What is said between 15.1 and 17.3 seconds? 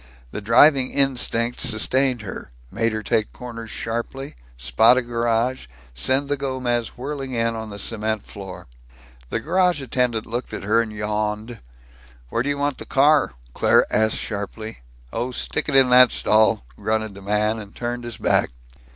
"Oh, stick it in that stall," grunted the